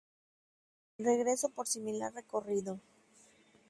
[0.97, 2.79] Regreso: Por similar recorrido.